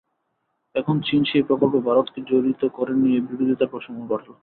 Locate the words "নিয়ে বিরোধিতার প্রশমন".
2.95-4.03